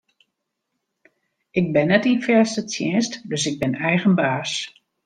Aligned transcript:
Ik 1.59 1.65
bin 1.73 1.87
net 1.91 2.07
yn 2.11 2.23
fêste 2.25 2.61
tsjinst, 2.65 3.13
dus 3.29 3.43
ik 3.49 3.55
bin 3.61 3.75
eigen 3.89 4.13
baas. 4.21 4.51